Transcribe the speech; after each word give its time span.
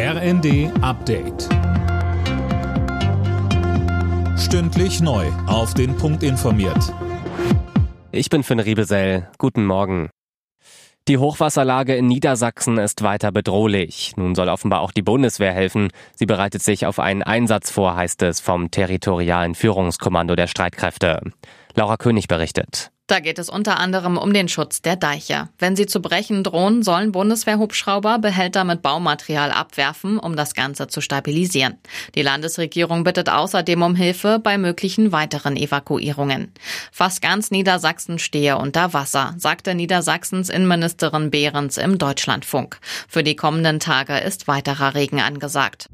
RND 0.00 0.70
Update. 0.80 1.48
Stündlich 4.38 5.00
neu. 5.00 5.26
Auf 5.48 5.74
den 5.74 5.96
Punkt 5.96 6.22
informiert. 6.22 6.94
Ich 8.12 8.30
bin 8.30 8.44
Finn 8.44 8.60
Riebesell. 8.60 9.28
Guten 9.38 9.66
Morgen. 9.66 10.10
Die 11.08 11.18
Hochwasserlage 11.18 11.96
in 11.96 12.06
Niedersachsen 12.06 12.78
ist 12.78 13.02
weiter 13.02 13.32
bedrohlich. 13.32 14.12
Nun 14.16 14.36
soll 14.36 14.48
offenbar 14.48 14.82
auch 14.82 14.92
die 14.92 15.02
Bundeswehr 15.02 15.52
helfen. 15.52 15.88
Sie 16.14 16.26
bereitet 16.26 16.62
sich 16.62 16.86
auf 16.86 17.00
einen 17.00 17.24
Einsatz 17.24 17.72
vor, 17.72 17.96
heißt 17.96 18.22
es 18.22 18.38
vom 18.38 18.70
territorialen 18.70 19.56
Führungskommando 19.56 20.36
der 20.36 20.46
Streitkräfte. 20.46 21.22
Laura 21.74 21.96
König 21.96 22.28
berichtet. 22.28 22.92
Da 23.08 23.20
geht 23.20 23.38
es 23.38 23.48
unter 23.48 23.80
anderem 23.80 24.18
um 24.18 24.34
den 24.34 24.48
Schutz 24.48 24.82
der 24.82 24.94
Deiche. 24.94 25.48
Wenn 25.58 25.76
sie 25.76 25.86
zu 25.86 26.02
brechen 26.02 26.44
drohen, 26.44 26.82
sollen 26.82 27.10
Bundeswehrhubschrauber 27.10 28.18
Behälter 28.18 28.64
mit 28.64 28.82
Baumaterial 28.82 29.50
abwerfen, 29.50 30.18
um 30.18 30.36
das 30.36 30.54
Ganze 30.54 30.88
zu 30.88 31.00
stabilisieren. 31.00 31.78
Die 32.14 32.20
Landesregierung 32.20 33.04
bittet 33.04 33.30
außerdem 33.30 33.80
um 33.80 33.94
Hilfe 33.94 34.38
bei 34.38 34.58
möglichen 34.58 35.10
weiteren 35.10 35.56
Evakuierungen. 35.56 36.52
Fast 36.92 37.22
ganz 37.22 37.50
Niedersachsen 37.50 38.18
stehe 38.18 38.58
unter 38.58 38.92
Wasser, 38.92 39.34
sagte 39.38 39.74
Niedersachsens 39.74 40.50
Innenministerin 40.50 41.30
Behrens 41.30 41.78
im 41.78 41.96
Deutschlandfunk. 41.96 42.78
Für 43.08 43.22
die 43.22 43.36
kommenden 43.36 43.80
Tage 43.80 44.18
ist 44.18 44.48
weiterer 44.48 44.94
Regen 44.94 45.20
angesagt. 45.20 45.88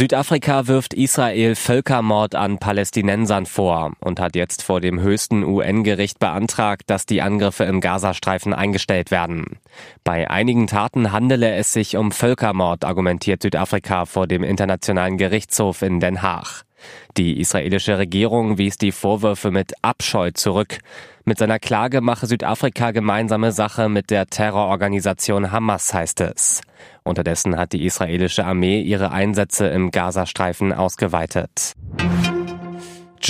Südafrika 0.00 0.66
wirft 0.66 0.94
Israel 0.94 1.54
Völkermord 1.54 2.34
an 2.34 2.56
Palästinensern 2.56 3.44
vor 3.44 3.92
und 4.00 4.18
hat 4.18 4.34
jetzt 4.34 4.62
vor 4.62 4.80
dem 4.80 5.02
höchsten 5.02 5.44
UN-Gericht 5.44 6.18
beantragt, 6.18 6.84
dass 6.86 7.04
die 7.04 7.20
Angriffe 7.20 7.64
im 7.64 7.82
Gazastreifen 7.82 8.54
eingestellt 8.54 9.10
werden. 9.10 9.58
Bei 10.02 10.30
einigen 10.30 10.68
Taten 10.68 11.12
handele 11.12 11.52
es 11.52 11.74
sich 11.74 11.98
um 11.98 12.12
Völkermord, 12.12 12.86
argumentiert 12.86 13.42
Südafrika 13.42 14.06
vor 14.06 14.26
dem 14.26 14.42
Internationalen 14.42 15.18
Gerichtshof 15.18 15.82
in 15.82 16.00
Den 16.00 16.22
Haag. 16.22 16.64
Die 17.16 17.40
israelische 17.40 17.98
Regierung 17.98 18.58
wies 18.58 18.78
die 18.78 18.92
Vorwürfe 18.92 19.50
mit 19.50 19.72
Abscheu 19.82 20.30
zurück. 20.32 20.78
Mit 21.24 21.38
seiner 21.38 21.58
Klage 21.58 22.00
mache 22.00 22.26
Südafrika 22.26 22.90
gemeinsame 22.90 23.52
Sache 23.52 23.88
mit 23.88 24.10
der 24.10 24.26
Terrororganisation 24.26 25.52
Hamas, 25.52 25.92
heißt 25.92 26.20
es. 26.22 26.62
Unterdessen 27.04 27.56
hat 27.56 27.72
die 27.72 27.84
israelische 27.84 28.44
Armee 28.44 28.80
ihre 28.80 29.10
Einsätze 29.10 29.66
im 29.68 29.90
Gazastreifen 29.90 30.72
ausgeweitet. 30.72 31.74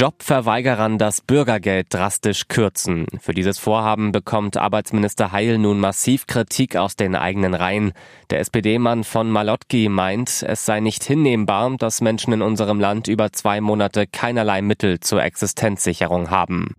Jobverweigerern 0.01 0.97
das 0.97 1.20
Bürgergeld 1.20 1.89
drastisch 1.93 2.48
kürzen. 2.48 3.05
Für 3.20 3.34
dieses 3.34 3.59
Vorhaben 3.59 4.12
bekommt 4.12 4.57
Arbeitsminister 4.57 5.31
Heil 5.31 5.59
nun 5.59 5.79
massiv 5.79 6.27
Kritik 6.27 6.75
aus 6.75 6.97
den 6.97 7.15
eigenen 7.15 7.53
Reihen. 7.53 7.92
Der 8.31 8.41
SPD-Mann 8.41 9.05
von 9.05 9.31
Malotki 9.31 9.91
meint, 9.91 10.42
es 10.42 10.65
sei 10.65 10.81
nicht 10.81 11.05
hinnehmbar, 11.05 11.77
dass 11.77 12.01
Menschen 12.01 12.33
in 12.33 12.41
unserem 12.41 12.81
Land 12.81 13.09
über 13.09 13.31
zwei 13.34 13.61
Monate 13.61 14.07
keinerlei 14.07 14.62
Mittel 14.62 15.01
zur 15.01 15.23
Existenzsicherung 15.23 16.31
haben. 16.31 16.75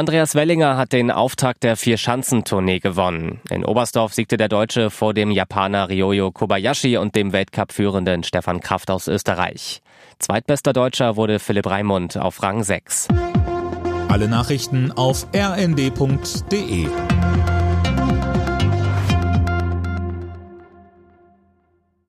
Andreas 0.00 0.34
Wellinger 0.34 0.78
hat 0.78 0.94
den 0.94 1.10
Auftakt 1.10 1.62
der 1.62 1.76
Vier-Schanzentournee 1.76 2.78
gewonnen. 2.78 3.38
In 3.50 3.66
Oberstdorf 3.66 4.14
siegte 4.14 4.38
der 4.38 4.48
Deutsche 4.48 4.88
vor 4.88 5.12
dem 5.12 5.30
Japaner 5.30 5.90
Ryoyo 5.90 6.30
Kobayashi 6.30 6.96
und 6.96 7.14
dem 7.14 7.34
Weltcup-führenden 7.34 8.22
Stefan 8.22 8.60
Kraft 8.60 8.90
aus 8.90 9.08
Österreich. 9.08 9.82
Zweitbester 10.18 10.72
Deutscher 10.72 11.16
wurde 11.16 11.38
Philipp 11.38 11.66
Raimund 11.66 12.16
auf 12.16 12.42
Rang 12.42 12.64
6. 12.64 13.08
Alle 14.08 14.26
Nachrichten 14.26 14.90
auf 14.90 15.26
rnd.de 15.36 16.88